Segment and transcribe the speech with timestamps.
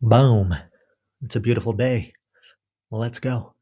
[0.00, 0.56] Boom.
[1.22, 2.12] It's a beautiful day.
[2.90, 3.54] Let's go.